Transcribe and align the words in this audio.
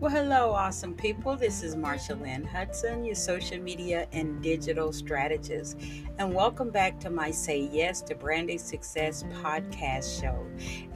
Well, 0.00 0.10
hello, 0.10 0.52
awesome 0.52 0.94
people. 0.94 1.36
This 1.36 1.62
is 1.62 1.76
Marsha 1.76 2.18
Lynn 2.18 2.42
Hudson, 2.42 3.04
your 3.04 3.14
social 3.14 3.58
media 3.58 4.08
and 4.12 4.42
digital 4.42 4.94
strategist, 4.94 5.78
and 6.16 6.32
welcome 6.32 6.70
back 6.70 6.98
to 7.00 7.10
my 7.10 7.30
Say 7.30 7.68
Yes 7.70 8.00
to 8.04 8.14
Branding 8.14 8.58
Success 8.58 9.24
podcast 9.42 10.18
show. 10.18 10.46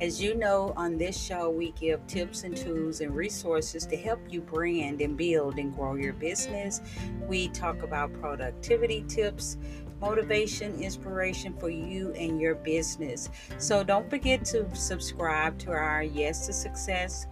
As 0.01 0.23
you 0.23 0.35
know, 0.35 0.73
on 0.79 0.97
this 0.97 1.23
show, 1.23 1.51
we 1.51 1.73
give 1.73 2.07
tips 2.07 2.45
and 2.45 2.57
tools 2.57 3.03
and 3.03 3.15
resources 3.15 3.85
to 3.89 3.97
help 3.99 4.21
you 4.31 4.41
brand 4.41 5.03
and 5.03 5.19
build 5.19 5.59
and 5.59 5.77
grow 5.77 5.97
your 5.97 6.15
business. 6.15 6.81
We 7.29 7.49
talk 7.49 7.83
about 7.83 8.11
productivity 8.15 9.05
tips 9.07 9.59
motivation, 10.01 10.75
inspiration 10.83 11.55
for 11.59 11.71
you 11.71 12.13
and 12.13 12.39
your 12.41 12.55
business. 12.55 13.31
So 13.59 13.85
don't 13.85 14.09
forget 14.11 14.45
to 14.47 14.67
subscribe 14.75 15.59
to 15.61 15.71
our 15.71 16.03
Yes 16.03 16.47
to 16.47 16.53
Success 16.53 17.27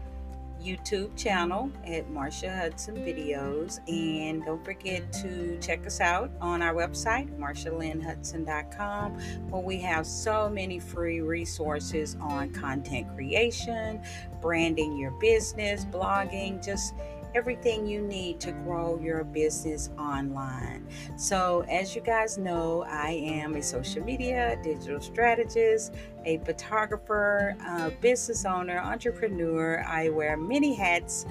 YouTube 0.62 1.16
channel 1.16 1.70
at 1.84 2.08
Marsha 2.10 2.56
Hudson 2.56 2.96
Videos. 2.96 3.80
And 3.88 4.44
don't 4.44 4.64
forget 4.64 5.12
to 5.14 5.58
check 5.60 5.86
us 5.86 6.00
out 6.00 6.30
on 6.40 6.62
our 6.62 6.74
website, 6.74 7.36
marshalynnhudson.com, 7.38 9.12
where 9.50 9.62
we 9.62 9.78
have 9.78 10.06
so 10.06 10.48
many 10.48 10.78
free 10.78 11.20
resources 11.20 12.16
on 12.20 12.52
content 12.52 13.12
creation, 13.14 14.00
branding 14.40 14.96
your 14.96 15.12
business, 15.12 15.84
blogging, 15.84 16.64
just 16.64 16.94
everything 17.34 17.86
you 17.86 18.02
need 18.02 18.40
to 18.40 18.52
grow 18.52 18.98
your 18.98 19.24
business 19.24 19.90
online. 19.98 20.86
So, 21.16 21.64
as 21.68 21.94
you 21.94 22.02
guys 22.02 22.38
know, 22.38 22.84
I 22.88 23.10
am 23.10 23.56
a 23.56 23.62
social 23.62 24.04
media 24.04 24.58
digital 24.62 25.00
strategist, 25.00 25.94
a 26.24 26.38
photographer, 26.38 27.56
a 27.66 27.90
business 27.90 28.44
owner, 28.44 28.78
entrepreneur. 28.78 29.84
I 29.86 30.08
wear 30.10 30.36
many 30.36 30.74
hats 30.74 31.26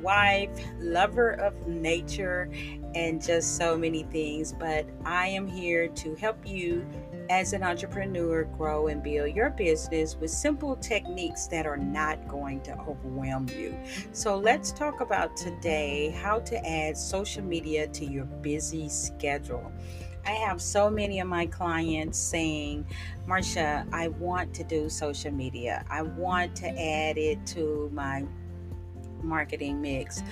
wife, 0.00 0.50
lover 0.78 1.32
of 1.32 1.66
nature, 1.66 2.48
and 2.96 3.22
just 3.22 3.56
so 3.56 3.76
many 3.76 4.04
things. 4.04 4.52
But 4.52 4.86
I 5.04 5.28
am 5.28 5.46
here 5.46 5.88
to 5.88 6.14
help 6.14 6.46
you 6.46 6.84
as 7.28 7.52
an 7.52 7.62
entrepreneur 7.62 8.44
grow 8.44 8.86
and 8.86 9.02
build 9.02 9.34
your 9.34 9.50
business 9.50 10.16
with 10.16 10.30
simple 10.30 10.76
techniques 10.76 11.46
that 11.48 11.66
are 11.66 11.76
not 11.76 12.26
going 12.26 12.62
to 12.62 12.72
overwhelm 12.80 13.48
you. 13.54 13.76
So, 14.12 14.38
let's 14.38 14.72
talk 14.72 15.00
about 15.00 15.36
today 15.36 16.10
how 16.22 16.40
to 16.40 16.66
add 16.66 16.96
social 16.96 17.42
media 17.42 17.86
to 17.88 18.06
your 18.06 18.24
busy 18.24 18.88
schedule. 18.88 19.70
I 20.24 20.30
have 20.30 20.60
so 20.60 20.90
many 20.90 21.20
of 21.20 21.28
my 21.28 21.46
clients 21.46 22.18
saying, 22.18 22.86
Marsha, 23.28 23.86
I 23.92 24.08
want 24.08 24.54
to 24.54 24.64
do 24.64 24.88
social 24.88 25.30
media. 25.30 25.84
I 25.88 26.02
want 26.02 26.56
to 26.56 26.66
add 26.66 27.16
it 27.16 27.46
to 27.48 27.90
my 27.92 28.24
marketing 29.22 29.80
mix. 29.80 30.22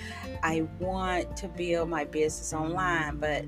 I 0.43 0.67
want 0.79 1.35
to 1.37 1.47
build 1.47 1.89
my 1.89 2.05
business 2.05 2.53
online, 2.53 3.17
but 3.17 3.45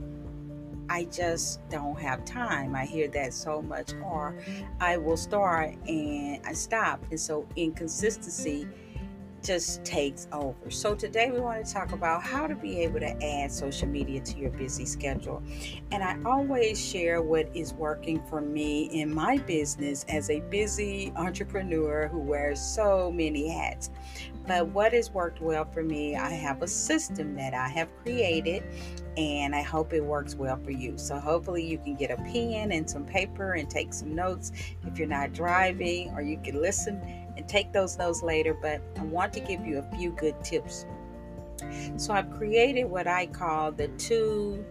I 0.89 1.05
just 1.05 1.67
don't 1.69 1.99
have 1.99 2.23
time. 2.25 2.75
I 2.75 2.85
hear 2.85 3.07
that 3.09 3.33
so 3.33 3.61
much. 3.61 3.93
Or 4.03 4.37
I 4.79 4.97
will 4.97 5.17
start 5.17 5.75
and 5.87 6.45
I 6.45 6.53
stop. 6.53 7.03
And 7.11 7.19
so 7.19 7.47
inconsistency 7.55 8.67
just 9.43 9.85
takes 9.85 10.27
over. 10.31 10.69
So, 10.69 10.95
today 10.95 11.31
we 11.31 11.39
want 11.39 11.65
to 11.65 11.73
talk 11.73 11.91
about 11.91 12.23
how 12.23 12.47
to 12.47 12.55
be 12.55 12.79
able 12.79 12.99
to 12.99 13.23
add 13.23 13.51
social 13.51 13.87
media 13.87 14.19
to 14.19 14.37
your 14.37 14.49
busy 14.51 14.85
schedule. 14.85 15.41
And 15.91 16.03
I 16.03 16.17
always 16.25 16.83
share 16.83 17.21
what 17.21 17.49
is 17.55 17.73
working 17.73 18.21
for 18.29 18.41
me 18.41 18.85
in 18.85 19.13
my 19.13 19.37
business 19.37 20.05
as 20.09 20.29
a 20.29 20.41
busy 20.41 21.13
entrepreneur 21.15 22.07
who 22.07 22.19
wears 22.19 22.59
so 22.59 23.11
many 23.11 23.49
hats. 23.49 23.89
But 24.47 24.69
what 24.69 24.93
has 24.93 25.11
worked 25.11 25.41
well 25.41 25.65
for 25.65 25.83
me, 25.83 26.15
I 26.15 26.29
have 26.29 26.61
a 26.61 26.67
system 26.67 27.35
that 27.35 27.53
I 27.53 27.67
have 27.67 27.89
created 28.01 28.63
and 29.17 29.53
I 29.53 29.61
hope 29.61 29.93
it 29.93 30.03
works 30.03 30.35
well 30.35 30.57
for 30.63 30.71
you. 30.71 30.97
So, 30.97 31.19
hopefully, 31.19 31.65
you 31.65 31.77
can 31.79 31.95
get 31.95 32.11
a 32.11 32.17
pen 32.17 32.71
and 32.71 32.89
some 32.89 33.03
paper 33.03 33.53
and 33.53 33.69
take 33.69 33.93
some 33.93 34.15
notes 34.15 34.51
if 34.85 34.97
you're 34.97 35.07
not 35.07 35.33
driving, 35.33 36.11
or 36.11 36.21
you 36.21 36.37
can 36.37 36.61
listen 36.61 37.01
and 37.35 37.47
take 37.47 37.73
those 37.73 37.97
notes 37.97 38.21
later. 38.21 38.53
But 38.53 38.81
I 38.97 39.03
want 39.03 39.33
to 39.33 39.39
give 39.39 39.65
you 39.65 39.79
a 39.79 39.97
few 39.97 40.11
good 40.11 40.41
tips. 40.43 40.85
So, 41.97 42.13
I've 42.13 42.31
created 42.31 42.85
what 42.85 43.07
I 43.07 43.25
call 43.25 43.71
the 43.71 43.87
2 43.89 44.63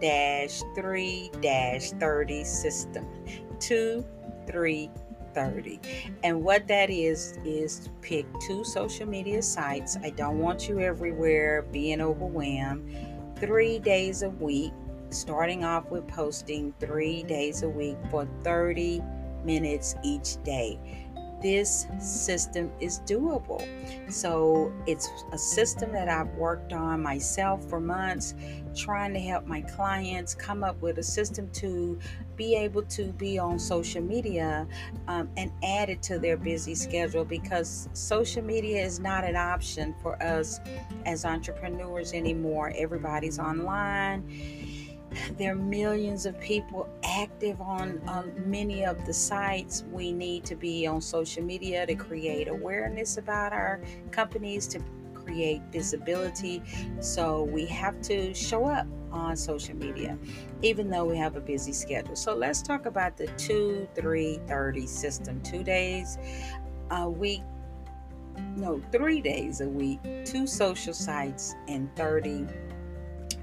3 0.00 1.30
30 1.42 2.44
system. 2.44 3.06
2 3.58 4.04
3 4.46 4.90
30. 5.34 5.80
And 6.22 6.42
what 6.42 6.66
that 6.68 6.90
is, 6.90 7.38
is 7.44 7.90
pick 8.00 8.26
two 8.46 8.64
social 8.64 9.06
media 9.06 9.42
sites. 9.42 9.96
I 10.02 10.10
don't 10.10 10.38
want 10.38 10.68
you 10.68 10.80
everywhere 10.80 11.62
being 11.72 12.00
overwhelmed 12.00 13.36
three 13.38 13.78
days 13.78 14.22
a 14.22 14.30
week, 14.30 14.72
starting 15.10 15.64
off 15.64 15.90
with 15.90 16.06
posting 16.08 16.72
three 16.80 17.22
days 17.24 17.62
a 17.62 17.68
week 17.68 17.96
for 18.10 18.28
30 18.42 19.02
minutes 19.44 19.94
each 20.02 20.42
day. 20.42 20.78
This 21.42 21.86
system 21.98 22.72
is 22.80 23.00
doable. 23.00 23.62
So, 24.10 24.72
it's 24.86 25.10
a 25.30 25.36
system 25.36 25.92
that 25.92 26.08
I've 26.08 26.34
worked 26.36 26.72
on 26.72 27.02
myself 27.02 27.68
for 27.68 27.80
months, 27.80 28.34
trying 28.74 29.12
to 29.12 29.20
help 29.20 29.44
my 29.44 29.60
clients 29.60 30.34
come 30.34 30.64
up 30.64 30.80
with 30.80 30.96
a 30.96 31.02
system 31.02 31.50
to 31.50 31.98
be 32.36 32.54
able 32.56 32.82
to 32.82 33.12
be 33.12 33.38
on 33.38 33.58
social 33.58 34.02
media 34.02 34.66
um, 35.08 35.28
and 35.36 35.52
add 35.62 35.88
it 35.88 36.02
to 36.02 36.18
their 36.18 36.36
busy 36.36 36.74
schedule 36.74 37.24
because 37.24 37.88
social 37.92 38.42
media 38.42 38.84
is 38.84 38.98
not 38.98 39.24
an 39.24 39.36
option 39.36 39.94
for 40.02 40.20
us 40.22 40.60
as 41.06 41.24
entrepreneurs 41.24 42.12
anymore. 42.12 42.72
Everybody's 42.76 43.38
online. 43.38 44.24
There 45.38 45.52
are 45.52 45.56
millions 45.56 46.26
of 46.26 46.38
people 46.40 46.88
active 47.04 47.60
on 47.60 48.00
uh, 48.08 48.24
many 48.46 48.84
of 48.84 49.04
the 49.06 49.12
sites. 49.12 49.84
We 49.92 50.12
need 50.12 50.44
to 50.46 50.56
be 50.56 50.86
on 50.86 51.00
social 51.00 51.42
media 51.42 51.86
to 51.86 51.94
create 51.94 52.48
awareness 52.48 53.16
about 53.16 53.52
our 53.52 53.80
companies, 54.10 54.66
to 54.68 54.80
create 55.14 55.62
visibility. 55.72 56.62
So 57.00 57.44
we 57.44 57.66
have 57.66 58.00
to 58.02 58.34
show 58.34 58.66
up 58.66 58.86
on 59.14 59.36
social 59.36 59.76
media, 59.76 60.18
even 60.62 60.90
though 60.90 61.04
we 61.04 61.16
have 61.16 61.36
a 61.36 61.40
busy 61.40 61.72
schedule. 61.72 62.16
So 62.16 62.34
let's 62.34 62.60
talk 62.60 62.86
about 62.86 63.16
the 63.16 63.28
2 63.38 63.88
3 63.94 64.40
30 64.46 64.86
system. 64.86 65.40
Two 65.42 65.62
days 65.62 66.18
a 66.90 67.08
week, 67.08 67.42
no, 68.56 68.82
three 68.92 69.20
days 69.20 69.60
a 69.60 69.68
week, 69.68 70.00
two 70.24 70.46
social 70.46 70.92
sites, 70.92 71.54
and 71.68 71.94
30 71.96 72.46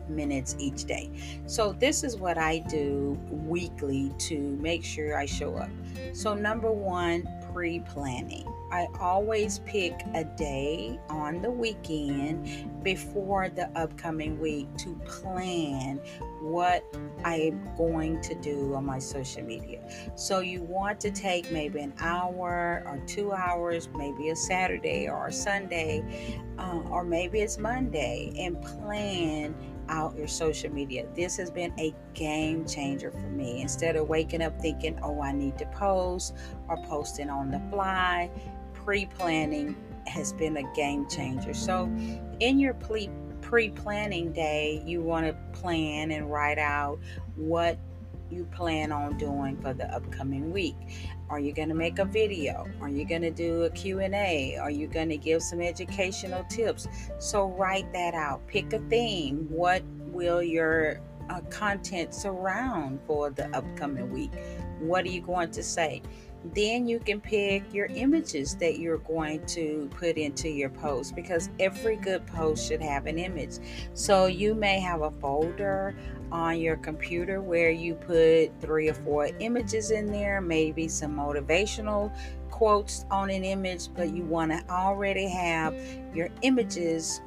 minutes 0.10 0.56
each 0.60 0.86
day. 0.86 1.10
So, 1.48 1.74
this 1.74 2.04
is 2.04 2.18
what 2.18 2.38
I 2.38 2.60
do 2.60 3.18
weekly 3.30 4.12
to 4.20 4.38
make 4.62 4.84
sure 4.84 5.18
I 5.18 5.26
show 5.26 5.56
up. 5.56 5.70
So, 6.14 6.34
number 6.34 6.72
one, 6.72 7.28
pre 7.54 7.80
planning. 7.80 8.46
I 8.72 8.88
always 9.00 9.60
pick 9.60 9.94
a 10.14 10.24
day 10.24 10.98
on 11.10 11.42
the 11.42 11.52
weekend 11.52 12.84
before 12.84 13.50
the 13.50 13.68
upcoming 13.78 14.40
week 14.40 14.68
to 14.78 14.96
plan 15.06 16.00
what 16.42 16.84
I 17.24 17.36
am 17.36 17.70
going 17.78 18.22
to 18.22 18.36
do 18.36 18.74
on 18.74 18.86
my 18.86 18.98
social 18.98 19.44
media. 19.44 19.82
So 20.16 20.40
you 20.40 20.64
want 20.64 21.00
to 21.02 21.12
take 21.12 21.52
maybe 21.52 21.82
an 21.82 21.94
hour 22.00 22.84
or 22.86 23.02
two 23.06 23.34
hours, 23.34 23.90
maybe 23.96 24.30
a 24.30 24.36
Saturday 24.36 25.08
or 25.08 25.28
a 25.28 25.34
Sunday, 25.34 26.04
uh, 26.58 26.80
or 26.90 27.04
maybe 27.04 27.42
it's 27.42 27.58
Monday, 27.58 28.32
and 28.38 28.62
plan 28.62 29.54
out 29.90 30.16
your 30.16 30.28
social 30.28 30.72
media. 30.72 31.06
This 31.16 31.38
has 31.38 31.52
been 31.52 31.74
a 31.78 31.94
game 32.14 32.66
changer 32.66 33.12
for 33.12 33.30
me. 33.30 33.62
Instead 33.62 33.96
of 33.98 34.08
waking 34.08 34.42
up 34.42 34.60
thinking, 34.62 34.98
oh, 35.04 35.22
I 35.22 35.34
need 35.34 35.58
to 35.58 35.66
post 35.68 36.36
or 36.68 36.78
posting 36.86 37.30
on 37.30 37.52
the 37.52 37.62
fly, 37.70 38.32
pre 38.84 39.06
planning 39.06 39.76
has 40.08 40.34
been 40.34 40.58
a 40.58 40.74
game 40.74 41.08
changer. 41.08 41.54
So, 41.54 41.86
in 42.40 42.60
your 42.60 42.74
pre 42.74 43.10
planning 43.70 44.32
day, 44.32 44.82
you 44.86 45.02
want 45.02 45.26
to 45.28 45.34
plan 45.60 46.12
and 46.12 46.32
write 46.32 46.58
out 46.58 47.00
what 47.36 47.78
you 48.32 48.46
plan 48.46 48.92
on 48.92 49.18
doing 49.18 49.58
for 49.62 49.74
the 49.74 49.94
upcoming 49.94 50.52
week. 50.52 50.76
Are 51.30 51.40
you 51.40 51.54
going 51.54 51.70
to 51.70 51.76
make 51.76 52.00
a 52.00 52.06
video? 52.06 52.66
Are 52.80 52.90
you 52.90 53.06
going 53.06 53.22
to 53.24 53.32
do 53.32 53.64
a 53.64 53.70
q&a 53.70 54.58
are 54.58 54.72
you 54.72 54.88
going 54.88 55.10
to 55.10 55.18
give 55.18 55.44
some 55.44 55.62
educational 55.62 56.44
tips? 56.46 56.88
So 57.20 57.48
write 57.50 57.92
that 57.94 58.14
out. 58.14 58.48
Pick 58.48 58.72
a 58.74 58.80
theme. 58.80 59.48
What 59.50 59.84
will 60.08 60.42
your 60.42 61.02
uh, 61.30 61.42
content 61.50 62.14
surround 62.14 63.00
for 63.06 63.32
the 63.32 63.48
upcoming 63.56 64.12
week? 64.12 64.32
What 64.80 65.06
are 65.06 65.10
you 65.10 65.22
going 65.22 65.52
to 65.52 65.64
say 65.64 66.02
then 66.44 66.88
you 66.88 67.00
can 67.00 67.22
pick 67.22 67.74
your 67.74 67.86
images 67.88 68.56
that 68.56 68.80
you're 68.80 68.98
going 69.00 69.46
to 69.46 69.90
put 69.98 70.18
into 70.18 70.50
your 70.50 70.70
post 70.70 71.16
because 71.16 71.50
every 71.60 71.96
good 71.96 72.26
post 72.28 72.68
should 72.68 72.82
have 72.82 73.06
an 73.06 73.18
image. 73.18 73.60
So 73.94 74.26
you 74.26 74.56
may 74.56 74.80
have 74.80 75.02
a 75.02 75.12
folder 75.12 75.96
on 76.32 76.60
your 76.60 76.78
computer 76.78 77.42
where 77.42 77.72
you 77.72 77.94
put 77.94 78.50
three 78.60 78.90
or 78.90 78.94
four 78.94 79.30
images 79.40 79.92
in 79.92 80.08
there, 80.08 80.42
maybe 80.42 80.88
some 80.88 81.16
motivational 81.16 82.16
quotes 82.50 83.06
on 83.12 83.30
an 83.30 83.44
image, 83.44 83.90
but 83.96 84.14
you 84.14 84.24
want 84.24 84.52
to 84.52 84.64
already 84.70 85.28
have 85.28 85.76
your 86.14 86.30
images 86.42 87.22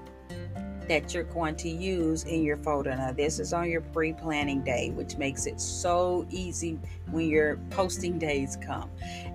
that 0.89 1.15
you're 1.15 1.25
going 1.25 1.57
to 1.57 1.69
use 1.69 2.25
in 2.25 2.43
your 2.43 2.57
folder. 2.59 2.95
Now, 2.95 3.13
this 3.13 3.39
is 3.39 3.53
on 3.53 3.71
your 3.71 3.81
pre 3.81 4.13
planning 4.13 4.63
day, 4.63 4.91
which 4.91 5.17
makes 5.17 5.47
it 5.47 5.61
so 5.61 6.27
easy 6.31 6.79
when 7.11 7.29
your 7.29 7.57
posting 7.71 8.19
days 8.19 8.57
come. 8.65 8.91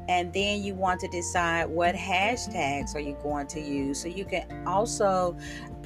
And 0.07 0.33
then 0.33 0.63
you 0.63 0.73
want 0.73 0.99
to 1.01 1.07
decide 1.09 1.65
what 1.69 1.95
hashtags 1.95 2.95
are 2.95 2.99
you 2.99 3.17
going 3.21 3.47
to 3.47 3.59
use. 3.59 4.01
So 4.01 4.07
you 4.07 4.25
can 4.25 4.67
also 4.67 5.37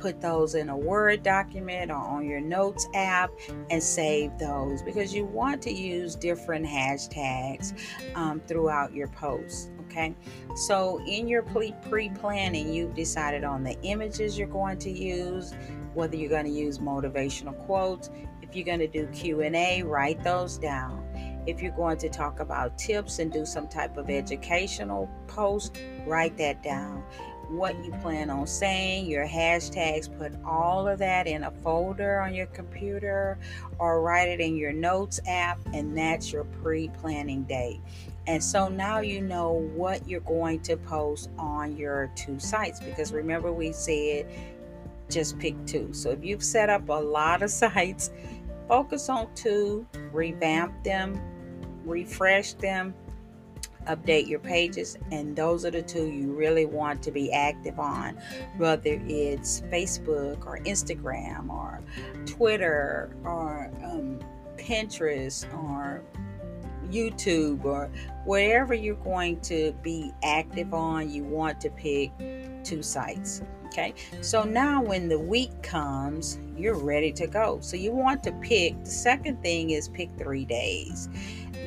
put 0.03 0.19
those 0.19 0.53
in 0.53 0.67
a 0.67 0.77
Word 0.77 1.23
document 1.23 1.89
or 1.89 1.95
on 1.95 2.25
your 2.25 2.41
notes 2.41 2.89
app 2.93 3.31
and 3.69 3.81
save 3.81 4.37
those 4.37 4.81
because 4.81 5.15
you 5.15 5.23
want 5.23 5.61
to 5.61 5.71
use 5.71 6.13
different 6.13 6.65
hashtags 6.65 7.73
um, 8.13 8.41
throughout 8.41 8.93
your 8.93 9.07
posts. 9.07 9.69
Okay, 9.85 10.13
so 10.55 10.99
in 11.07 11.25
your 11.29 11.41
pre 11.43 11.73
planning, 12.15 12.73
you've 12.73 12.93
decided 12.93 13.45
on 13.45 13.63
the 13.63 13.79
images 13.83 14.37
you're 14.37 14.45
going 14.45 14.77
to 14.79 14.91
use, 14.91 15.53
whether 15.93 16.17
you're 16.17 16.29
going 16.29 16.45
to 16.45 16.51
use 16.51 16.79
motivational 16.79 17.57
quotes. 17.65 18.09
If 18.41 18.57
you're 18.57 18.65
going 18.65 18.79
to 18.79 18.87
do 18.87 19.07
Q&A, 19.07 19.83
write 19.83 20.21
those 20.21 20.57
down. 20.57 21.01
If 21.47 21.61
you're 21.61 21.75
going 21.75 21.97
to 21.99 22.09
talk 22.09 22.41
about 22.41 22.77
tips 22.77 23.19
and 23.19 23.31
do 23.31 23.45
some 23.45 23.69
type 23.69 23.95
of 23.95 24.09
educational 24.09 25.09
post, 25.27 25.77
write 26.05 26.35
that 26.37 26.61
down. 26.61 27.03
What 27.49 27.83
you 27.83 27.91
plan 28.01 28.29
on 28.29 28.47
saying, 28.47 29.05
your 29.05 29.27
hashtags, 29.27 30.15
put 30.17 30.33
all 30.45 30.87
of 30.87 30.99
that 30.99 31.27
in 31.27 31.43
a 31.43 31.51
folder 31.51 32.19
on 32.21 32.33
your 32.33 32.47
computer 32.47 33.37
or 33.79 34.01
write 34.01 34.29
it 34.29 34.39
in 34.39 34.55
your 34.55 34.73
notes 34.73 35.19
app, 35.27 35.59
and 35.73 35.95
that's 35.97 36.31
your 36.31 36.45
pre 36.45 36.89
planning 36.99 37.43
day. 37.43 37.79
And 38.25 38.41
so 38.43 38.69
now 38.69 38.99
you 38.99 39.21
know 39.21 39.51
what 39.75 40.07
you're 40.07 40.21
going 40.21 40.61
to 40.61 40.77
post 40.77 41.29
on 41.37 41.75
your 41.75 42.11
two 42.15 42.39
sites 42.39 42.79
because 42.79 43.11
remember, 43.11 43.51
we 43.51 43.71
said 43.71 44.27
just 45.09 45.37
pick 45.39 45.53
two. 45.65 45.93
So 45.93 46.11
if 46.11 46.23
you've 46.23 46.43
set 46.43 46.69
up 46.69 46.87
a 46.89 46.93
lot 46.93 47.43
of 47.43 47.51
sites, 47.51 48.11
focus 48.67 49.09
on 49.09 49.33
two, 49.35 49.85
revamp 50.11 50.83
them, 50.83 51.21
refresh 51.85 52.53
them, 52.53 52.93
update 53.87 54.27
your 54.27 54.39
pages, 54.39 54.97
and 55.11 55.35
those 55.35 55.65
are 55.65 55.71
the 55.71 55.81
two 55.81 56.07
you 56.07 56.33
really 56.33 56.65
want 56.65 57.03
to 57.03 57.11
be 57.11 57.31
active 57.31 57.79
on, 57.79 58.17
whether 58.57 58.99
it's 59.07 59.61
Facebook 59.61 60.45
or 60.45 60.59
Instagram 60.59 61.49
or 61.49 61.81
Twitter 62.25 63.15
or 63.23 63.71
um, 63.83 64.19
Pinterest 64.57 65.51
or 65.53 66.03
YouTube 66.89 67.65
or 67.65 67.89
wherever 68.25 68.73
you're 68.73 68.95
going 68.95 69.39
to 69.41 69.73
be 69.81 70.11
active 70.23 70.73
on, 70.73 71.09
you 71.09 71.23
want 71.23 71.59
to 71.61 71.69
pick 71.71 72.11
two 72.63 72.83
sites. 72.83 73.41
Okay, 73.67 73.95
so 74.21 74.43
now 74.43 74.83
when 74.83 75.09
the 75.09 75.17
week 75.17 75.49
comes, 75.63 76.37
you're 76.55 76.77
ready 76.77 77.11
to 77.13 77.25
go. 77.25 77.59
So 77.59 77.75
you 77.75 77.91
want 77.91 78.21
to 78.23 78.31
pick 78.33 78.83
the 78.83 78.89
second 78.89 79.41
thing 79.41 79.71
is 79.71 79.89
pick 79.89 80.11
three 80.15 80.45
days. 80.45 81.09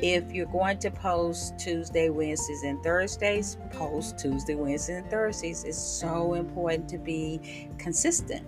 If 0.01 0.31
you're 0.31 0.45
going 0.45 0.77
to 0.79 0.91
post 0.91 1.57
Tuesday, 1.57 2.09
Wednesdays, 2.09 2.63
and 2.63 2.81
Thursdays, 2.83 3.57
post 3.71 4.19
Tuesday, 4.19 4.55
Wednesdays, 4.55 4.97
and 4.97 5.09
Thursdays. 5.09 5.63
It's 5.63 5.77
so 5.77 6.35
important 6.35 6.87
to 6.89 6.97
be 6.97 7.69
consistent. 7.77 8.45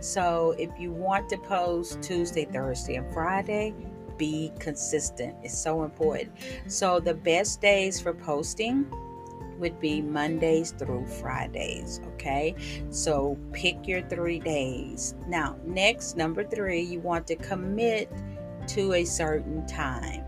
So 0.00 0.54
if 0.58 0.70
you 0.78 0.92
want 0.92 1.28
to 1.30 1.38
post 1.38 2.02
Tuesday, 2.02 2.44
Thursday, 2.44 2.96
and 2.96 3.12
Friday, 3.12 3.74
be 4.16 4.52
consistent. 4.58 5.34
It's 5.42 5.58
so 5.58 5.82
important. 5.82 6.30
So, 6.68 7.00
the 7.00 7.14
best 7.14 7.60
days 7.60 8.00
for 8.00 8.14
posting 8.14 8.86
would 9.58 9.80
be 9.80 10.02
Mondays 10.02 10.72
through 10.72 11.06
Fridays. 11.06 12.00
Okay, 12.14 12.54
so 12.90 13.36
pick 13.52 13.86
your 13.86 14.02
three 14.02 14.38
days. 14.38 15.14
Now, 15.26 15.56
next, 15.64 16.16
number 16.16 16.44
three, 16.44 16.82
you 16.82 17.00
want 17.00 17.26
to 17.28 17.36
commit 17.36 18.10
to 18.68 18.92
a 18.94 19.04
certain 19.04 19.66
time. 19.66 20.24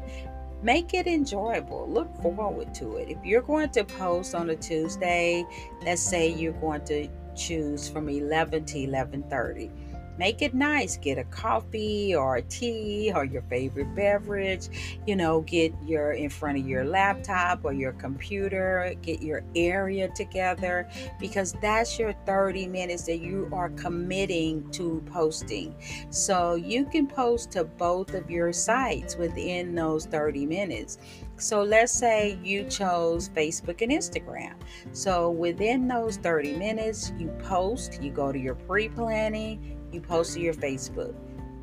Make 0.65 0.95
it 0.95 1.07
enjoyable. 1.07 1.87
Look 1.91 2.09
forward 2.23 2.73
to 2.77 2.97
it. 2.97 3.11
If 3.11 3.23
you're 3.23 3.43
going 3.43 3.69
to 3.69 3.85
post 3.85 4.35
on 4.35 4.49
a 4.49 4.57
Tuesday, 4.57 5.45
let's 5.85 6.01
say 6.01 6.33
you're 6.33 6.55
going 6.55 6.83
to 6.87 7.07
choose 7.37 7.87
from 7.87 8.09
11 8.09 8.65
to 8.65 8.79
11:30 8.79 9.71
make 10.19 10.43
it 10.43 10.55
nice 10.55 10.97
get 10.97 11.19
a 11.19 11.25
coffee 11.25 12.15
or 12.15 12.37
a 12.37 12.43
tea 12.43 13.13
or 13.15 13.25
your 13.25 13.43
favorite 13.43 13.95
beverage 13.95 14.69
you 15.07 15.17
know 15.17 15.41
get 15.43 15.73
your 15.85 16.13
in 16.13 16.29
front 16.29 16.59
of 16.59 16.67
your 16.67 16.85
laptop 16.85 17.61
or 17.65 17.73
your 17.73 17.93
computer 17.93 18.95
get 19.03 19.23
your 19.23 19.43
area 19.55 20.09
together 20.09 20.89
because 21.21 21.53
that's 21.61 21.99
your 21.99 22.13
30 22.27 22.67
minutes 22.67 23.05
that 23.05 23.19
you 23.19 23.49
are 23.53 23.71
committing 23.71 24.69
to 24.71 25.03
posting 25.13 25.75
so 26.11 26.55
you 26.55 26.85
can 26.87 27.07
post 27.07 27.51
to 27.51 27.65
both 27.65 28.15
of 28.15 28.31
your 28.31 28.53
sites 28.53 29.17
within 29.17 29.75
those 29.75 30.07
30 30.07 30.47
minutes 30.47 30.99
so 31.37 31.63
let's 31.63 31.93
say 31.93 32.39
you 32.45 32.65
chose 32.65 33.29
Facebook 33.29 33.83
and 33.83 33.91
Instagram. 33.91 34.55
So 34.93 35.31
within 35.31 35.89
those 35.89 36.17
30 36.19 36.57
minutes, 36.57 37.13
you 37.19 37.29
post, 37.43 38.01
you 38.01 38.11
go 38.13 38.31
to 38.31 38.39
your 38.39 38.55
pre 38.55 38.89
planning, 38.89 39.77
you 39.95 40.01
post 40.01 40.35
to 40.35 40.41
your 40.41 40.55
Facebook, 40.55 41.15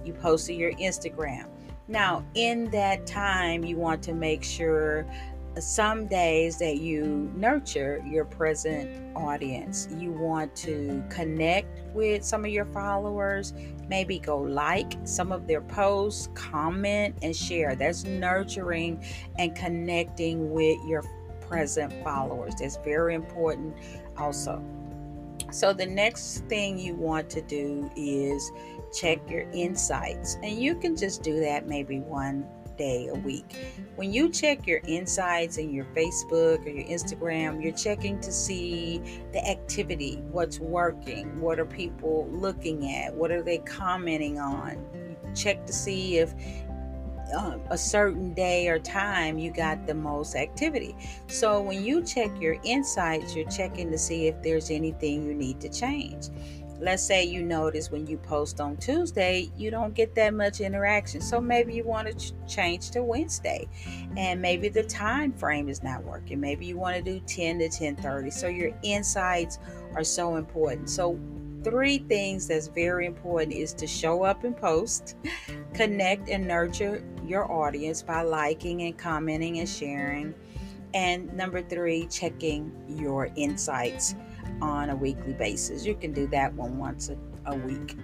you 0.05 0.13
post 0.13 0.47
to 0.47 0.53
your 0.53 0.71
Instagram. 0.73 1.47
Now, 1.87 2.25
in 2.35 2.71
that 2.71 3.05
time, 3.05 3.65
you 3.65 3.75
want 3.75 4.01
to 4.03 4.13
make 4.13 4.43
sure 4.43 5.05
some 5.59 6.07
days 6.07 6.57
that 6.59 6.77
you 6.77 7.29
nurture 7.35 8.01
your 8.07 8.23
present 8.23 9.15
audience. 9.17 9.89
You 9.97 10.11
want 10.13 10.55
to 10.57 11.03
connect 11.09 11.81
with 11.93 12.23
some 12.23 12.45
of 12.45 12.51
your 12.51 12.65
followers, 12.65 13.53
maybe 13.89 14.17
go 14.17 14.37
like 14.37 14.93
some 15.03 15.33
of 15.33 15.47
their 15.47 15.59
posts, 15.59 16.29
comment, 16.35 17.17
and 17.21 17.35
share. 17.35 17.75
That's 17.75 18.05
nurturing 18.05 19.03
and 19.37 19.53
connecting 19.53 20.51
with 20.51 20.77
your 20.87 21.03
present 21.41 21.91
followers. 22.01 22.53
That's 22.57 22.77
very 22.77 23.13
important 23.13 23.75
also. 24.17 24.63
So, 25.51 25.73
the 25.73 25.85
next 25.85 26.45
thing 26.45 26.79
you 26.79 26.95
want 26.95 27.29
to 27.31 27.41
do 27.41 27.89
is 27.95 28.51
check 28.93 29.19
your 29.29 29.49
insights, 29.51 30.37
and 30.43 30.51
you 30.51 30.75
can 30.75 30.95
just 30.95 31.23
do 31.23 31.39
that 31.41 31.67
maybe 31.67 31.99
one 31.99 32.47
day 32.77 33.07
a 33.07 33.15
week. 33.15 33.55
When 33.95 34.11
you 34.11 34.29
check 34.29 34.65
your 34.65 34.81
insights 34.87 35.57
in 35.57 35.73
your 35.73 35.85
Facebook 35.95 36.65
or 36.65 36.69
your 36.69 36.85
Instagram, 36.85 37.61
you're 37.61 37.75
checking 37.75 38.19
to 38.21 38.31
see 38.31 39.01
the 39.33 39.47
activity, 39.47 40.15
what's 40.31 40.59
working, 40.59 41.39
what 41.39 41.59
are 41.59 41.65
people 41.65 42.27
looking 42.31 42.91
at, 42.91 43.13
what 43.13 43.31
are 43.31 43.43
they 43.43 43.59
commenting 43.59 44.39
on. 44.39 44.71
You 44.95 45.35
check 45.35 45.65
to 45.67 45.73
see 45.73 46.17
if 46.17 46.33
um, 47.31 47.61
a 47.69 47.77
certain 47.77 48.33
day 48.33 48.67
or 48.67 48.79
time 48.79 49.37
you 49.37 49.51
got 49.51 49.85
the 49.87 49.93
most 49.93 50.35
activity. 50.35 50.95
So 51.27 51.61
when 51.61 51.83
you 51.83 52.03
check 52.03 52.31
your 52.39 52.57
insights, 52.63 53.35
you're 53.35 53.49
checking 53.49 53.91
to 53.91 53.97
see 53.97 54.27
if 54.27 54.41
there's 54.41 54.69
anything 54.69 55.25
you 55.25 55.33
need 55.33 55.59
to 55.61 55.69
change. 55.69 56.27
Let's 56.81 57.03
say 57.03 57.23
you 57.23 57.43
notice 57.43 57.91
when 57.91 58.07
you 58.07 58.17
post 58.17 58.59
on 58.59 58.75
Tuesday, 58.77 59.51
you 59.55 59.69
don't 59.69 59.93
get 59.93 60.15
that 60.15 60.33
much 60.33 60.61
interaction. 60.61 61.21
So 61.21 61.39
maybe 61.39 61.75
you 61.75 61.83
want 61.83 62.07
to 62.07 62.13
ch- 62.15 62.33
change 62.47 62.89
to 62.91 63.03
Wednesday. 63.03 63.67
And 64.17 64.41
maybe 64.41 64.67
the 64.67 64.81
time 64.81 65.31
frame 65.31 65.69
is 65.69 65.83
not 65.83 66.03
working. 66.03 66.39
Maybe 66.39 66.65
you 66.65 66.79
want 66.79 66.95
to 66.95 67.03
do 67.03 67.19
10 67.19 67.59
to 67.59 67.69
10:30. 67.69 68.31
So 68.31 68.47
your 68.47 68.71
insights 68.81 69.59
are 69.93 70.03
so 70.03 70.37
important. 70.37 70.89
So 70.89 71.19
three 71.63 71.99
things 71.99 72.47
that's 72.47 72.67
very 72.67 73.05
important 73.05 73.53
is 73.53 73.73
to 73.73 73.87
show 73.87 74.23
up 74.23 74.43
and 74.43 74.55
post, 74.55 75.15
connect 75.73 76.29
and 76.29 76.47
nurture 76.47 77.03
your 77.25 77.51
audience 77.51 78.01
by 78.01 78.21
liking 78.21 78.83
and 78.83 78.97
commenting 78.97 79.59
and 79.59 79.69
sharing. 79.69 80.33
And 80.93 81.31
number 81.33 81.61
three, 81.61 82.07
checking 82.07 82.71
your 82.87 83.29
insights 83.35 84.15
on 84.61 84.89
a 84.89 84.95
weekly 84.95 85.33
basis. 85.33 85.85
You 85.85 85.95
can 85.95 86.11
do 86.11 86.27
that 86.27 86.53
one 86.53 86.77
once 86.77 87.09
a, 87.09 87.17
a 87.51 87.55
week. 87.55 87.97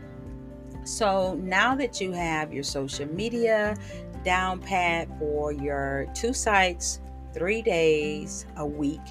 So 0.86 1.36
now 1.36 1.76
that 1.76 2.00
you 2.00 2.14
have 2.14 2.54
your 2.54 2.64
social 2.64 3.08
media 3.08 3.76
down 4.24 4.60
pat 4.60 5.08
for 5.20 5.52
your 5.52 6.08
two 6.16 6.34
sites, 6.34 7.02
three 7.34 7.62
days 7.62 8.46
a 8.56 8.66
week, 8.66 9.02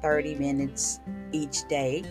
30 0.00 0.36
minutes 0.36 1.00
each 1.32 1.68
day, 1.68 2.02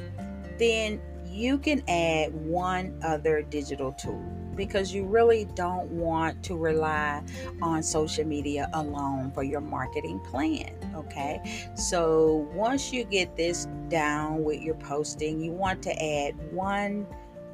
then 0.59 1.01
you 1.31 1.57
can 1.57 1.83
add 1.87 2.33
one 2.33 2.99
other 3.03 3.41
digital 3.41 3.91
tool 3.93 4.23
because 4.55 4.93
you 4.93 5.05
really 5.05 5.45
don't 5.53 5.87
want 5.91 6.43
to 6.43 6.57
rely 6.57 7.23
on 7.61 7.83
social 7.83 8.25
media 8.25 8.69
alone 8.73 9.31
for 9.31 9.43
your 9.43 9.61
marketing 9.61 10.19
plan. 10.21 10.71
Okay, 10.95 11.69
so 11.75 12.47
once 12.53 12.91
you 12.91 13.03
get 13.03 13.37
this 13.37 13.67
down 13.87 14.43
with 14.43 14.61
your 14.61 14.75
posting, 14.75 15.39
you 15.39 15.51
want 15.51 15.81
to 15.83 16.03
add 16.03 16.33
one 16.51 17.05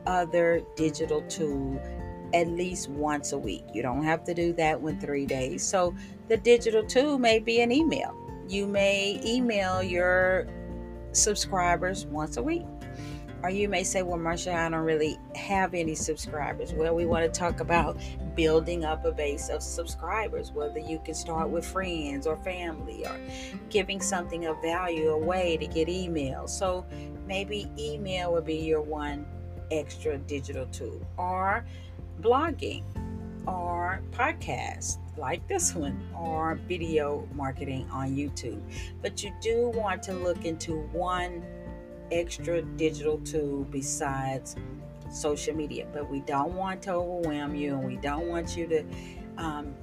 other 0.06 0.64
digital 0.76 1.22
tool 1.24 1.80
at 2.34 2.48
least 2.48 2.90
once 2.90 3.32
a 3.32 3.38
week. 3.38 3.64
You 3.74 3.84
don't 3.84 4.04
have 4.04 4.24
to 4.24 4.34
do 4.34 4.54
that 4.54 4.80
in 4.80 5.00
three 5.00 5.26
days. 5.26 5.64
So 5.64 5.94
the 6.30 6.38
digital 6.38 6.84
tool 6.84 7.20
may 7.20 7.40
be 7.40 7.62
an 7.62 7.72
email. 7.72 8.16
You 8.48 8.66
may 8.66 9.22
email 9.24 9.84
your 9.84 10.48
subscribers 11.12 12.06
once 12.08 12.38
a 12.38 12.44
week. 12.44 12.66
Or 13.44 13.50
you 13.50 13.68
may 13.68 13.84
say, 13.84 14.02
Well, 14.04 14.18
Marsha, 14.18 14.56
I 14.56 14.70
don't 14.70 14.86
really 14.86 15.20
have 15.36 15.74
any 15.74 15.96
subscribers. 15.96 16.74
Well, 16.74 16.96
we 16.96 17.06
want 17.06 17.26
to 17.26 17.40
talk 17.40 17.60
about 17.60 17.98
building 18.36 18.86
up 18.86 19.04
a 19.04 19.12
base 19.12 19.50
of 19.50 19.62
subscribers, 19.62 20.54
whether 20.54 20.80
you 20.80 21.02
can 21.04 21.14
start 21.14 21.50
with 21.50 21.66
friends 21.66 22.26
or 22.26 22.38
family 22.38 23.06
or 23.06 23.20
giving 23.70 24.00
something 24.00 24.46
of 24.46 24.62
value 24.62 25.10
away 25.10 25.58
to 25.58 25.68
get 25.68 25.90
emails. 25.90 26.50
So 26.50 26.86
maybe 27.28 27.70
email 27.78 28.32
would 28.32 28.46
be 28.46 28.56
your 28.56 28.82
one 28.82 29.26
extra 29.72 30.18
digital 30.18 30.66
tool, 30.68 31.02
or 31.18 31.66
blogging, 32.22 32.84
or 33.46 34.02
podcast 34.12 35.00
like 35.18 35.46
this 35.48 35.76
one, 35.76 36.02
or 36.18 36.56
video 36.68 37.28
marketing 37.34 37.88
on 37.92 38.16
YouTube. 38.16 38.62
But 39.02 39.22
you 39.22 39.34
do 39.42 39.72
want 39.76 40.02
to 40.04 40.14
look 40.14 40.46
into 40.46 40.82
one 40.94 41.44
extra 42.14 42.62
digital 42.62 43.18
tool 43.20 43.66
besides 43.66 44.56
social 45.12 45.56
media. 45.56 45.88
But 45.94 46.10
we 46.10 46.22
don't 46.22 46.54
want 46.54 46.82
to 46.84 46.94
overwhelm 46.94 47.56
you 47.56 47.76
and 47.76 47.86
we 47.86 47.96
don't 47.98 48.28
want 48.28 48.58
you 48.58 48.68
to, 48.68 48.86
um, 49.38 49.74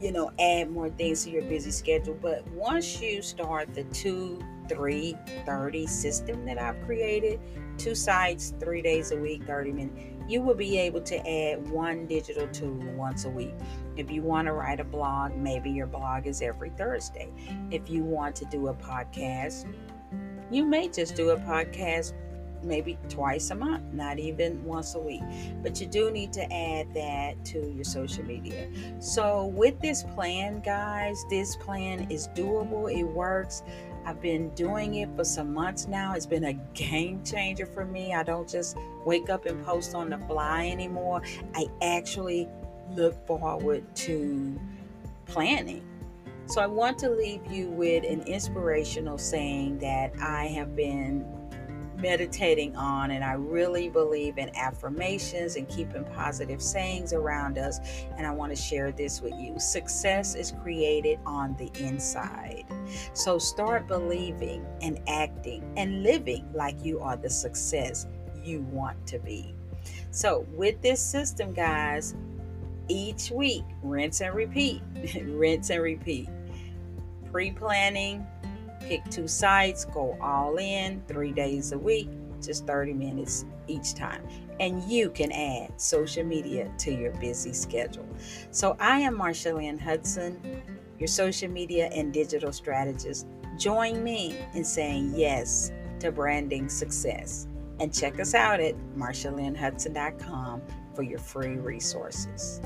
you 0.00 0.12
know, 0.12 0.30
add 0.38 0.70
more 0.70 0.90
things 0.90 1.24
to 1.24 1.30
your 1.30 1.42
busy 1.42 1.70
schedule. 1.70 2.16
But 2.20 2.46
once 2.48 3.00
you 3.00 3.22
start 3.22 3.74
the 3.74 3.84
two, 3.84 4.42
three, 4.68 5.16
30 5.46 5.86
system 5.86 6.44
that 6.46 6.58
I've 6.58 6.80
created, 6.86 7.40
two 7.76 7.94
sites, 7.94 8.54
three 8.60 8.82
days 8.82 9.10
a 9.10 9.16
week, 9.16 9.44
30 9.44 9.72
minutes, 9.72 10.00
you 10.28 10.40
will 10.40 10.54
be 10.54 10.78
able 10.78 11.00
to 11.00 11.28
add 11.28 11.68
one 11.68 12.06
digital 12.06 12.46
tool 12.48 12.78
once 12.94 13.24
a 13.24 13.28
week. 13.28 13.54
If 13.96 14.12
you 14.12 14.22
want 14.22 14.46
to 14.46 14.52
write 14.52 14.78
a 14.78 14.84
blog, 14.84 15.34
maybe 15.34 15.70
your 15.70 15.88
blog 15.88 16.28
is 16.28 16.40
every 16.40 16.70
Thursday. 16.70 17.32
If 17.72 17.90
you 17.90 18.04
want 18.04 18.36
to 18.36 18.44
do 18.44 18.68
a 18.68 18.74
podcast, 18.74 19.66
you 20.50 20.64
may 20.64 20.88
just 20.88 21.14
do 21.14 21.30
a 21.30 21.36
podcast 21.36 22.12
maybe 22.62 22.98
twice 23.08 23.50
a 23.50 23.54
month, 23.54 23.82
not 23.92 24.18
even 24.18 24.62
once 24.64 24.94
a 24.94 24.98
week. 24.98 25.22
But 25.62 25.80
you 25.80 25.86
do 25.86 26.10
need 26.10 26.32
to 26.34 26.52
add 26.52 26.92
that 26.94 27.44
to 27.46 27.72
your 27.72 27.84
social 27.84 28.24
media. 28.24 28.68
So, 28.98 29.46
with 29.46 29.80
this 29.80 30.02
plan, 30.02 30.60
guys, 30.60 31.24
this 31.30 31.56
plan 31.56 32.06
is 32.10 32.28
doable, 32.28 32.92
it 32.92 33.04
works. 33.04 33.62
I've 34.04 34.20
been 34.20 34.48
doing 34.50 34.96
it 34.96 35.08
for 35.14 35.24
some 35.24 35.52
months 35.52 35.86
now. 35.86 36.14
It's 36.14 36.26
been 36.26 36.44
a 36.44 36.54
game 36.74 37.22
changer 37.22 37.66
for 37.66 37.84
me. 37.84 38.14
I 38.14 38.22
don't 38.22 38.48
just 38.48 38.76
wake 39.04 39.28
up 39.28 39.44
and 39.46 39.64
post 39.64 39.94
on 39.94 40.10
the 40.10 40.18
fly 40.18 40.68
anymore. 40.68 41.22
I 41.54 41.66
actually 41.82 42.48
look 42.90 43.26
forward 43.26 43.84
to 43.94 44.58
planning 45.26 45.84
so 46.50 46.60
I 46.60 46.66
want 46.66 46.98
to 46.98 47.08
leave 47.08 47.46
you 47.46 47.68
with 47.68 48.02
an 48.02 48.22
inspirational 48.22 49.18
saying 49.18 49.78
that 49.78 50.12
I 50.20 50.46
have 50.46 50.74
been 50.74 51.24
meditating 51.96 52.74
on, 52.74 53.12
and 53.12 53.22
I 53.22 53.34
really 53.34 53.88
believe 53.88 54.36
in 54.36 54.50
affirmations 54.56 55.54
and 55.54 55.68
keeping 55.68 56.02
positive 56.06 56.60
sayings 56.60 57.12
around 57.12 57.56
us. 57.56 57.78
And 58.16 58.26
I 58.26 58.32
want 58.32 58.50
to 58.50 58.60
share 58.60 58.90
this 58.90 59.20
with 59.20 59.34
you. 59.38 59.60
Success 59.60 60.34
is 60.34 60.52
created 60.60 61.20
on 61.24 61.54
the 61.56 61.70
inside. 61.80 62.64
So 63.12 63.38
start 63.38 63.86
believing 63.86 64.66
and 64.82 64.98
acting 65.06 65.72
and 65.76 66.02
living 66.02 66.50
like 66.52 66.84
you 66.84 66.98
are 66.98 67.16
the 67.16 67.30
success 67.30 68.08
you 68.42 68.62
want 68.62 69.06
to 69.06 69.20
be. 69.20 69.54
So, 70.10 70.46
with 70.52 70.82
this 70.82 71.00
system, 71.00 71.52
guys, 71.54 72.16
each 72.88 73.30
week, 73.30 73.62
rinse 73.84 74.20
and 74.20 74.34
repeat, 74.34 74.82
rinse 75.22 75.70
and 75.70 75.80
repeat 75.80 76.28
pre 77.30 77.50
planning, 77.50 78.26
pick 78.80 79.04
two 79.10 79.28
sites, 79.28 79.84
go 79.84 80.16
all 80.20 80.56
in 80.58 81.02
three 81.06 81.32
days 81.32 81.72
a 81.72 81.78
week, 81.78 82.08
just 82.42 82.66
30 82.66 82.92
minutes 82.92 83.44
each 83.66 83.94
time. 83.94 84.26
And 84.58 84.82
you 84.84 85.10
can 85.10 85.32
add 85.32 85.80
social 85.80 86.24
media 86.24 86.70
to 86.78 86.92
your 86.92 87.12
busy 87.12 87.52
schedule. 87.52 88.06
So 88.50 88.76
I 88.80 89.00
am 89.00 89.16
Marsha 89.16 89.54
Lynn 89.54 89.78
Hudson, 89.78 90.62
your 90.98 91.08
social 91.08 91.48
media 91.48 91.86
and 91.94 92.12
digital 92.12 92.52
strategist. 92.52 93.26
Join 93.58 94.02
me 94.02 94.36
in 94.54 94.64
saying 94.64 95.12
yes 95.14 95.72
to 96.00 96.12
branding 96.12 96.68
success. 96.68 97.46
And 97.78 97.94
check 97.94 98.20
us 98.20 98.34
out 98.34 98.60
at 98.60 98.74
marshalynnhudson.com 98.96 100.62
for 100.94 101.02
your 101.02 101.18
free 101.18 101.56
resources. 101.56 102.60